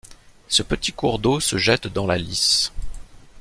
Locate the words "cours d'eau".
0.93-1.39